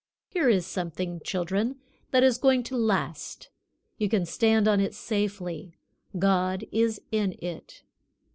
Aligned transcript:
Here 0.29 0.49
is 0.49 0.65
something, 0.65 1.21
children, 1.23 1.75
that 2.09 2.23
is 2.23 2.39
going 2.39 2.63
to 2.63 2.75
last. 2.75 3.49
You 3.99 4.09
can 4.09 4.25
stand 4.25 4.67
on 4.67 4.79
it 4.79 4.95
safely. 4.95 5.77
God 6.17 6.65
is 6.71 6.99
in 7.11 7.35
it. 7.39 7.83